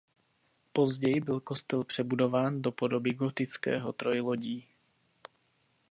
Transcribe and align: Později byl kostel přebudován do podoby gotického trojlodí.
Později 0.73 1.21
byl 1.21 1.39
kostel 1.39 1.83
přebudován 1.83 2.61
do 2.61 2.71
podoby 2.71 3.13
gotického 3.13 3.93
trojlodí. 3.93 4.67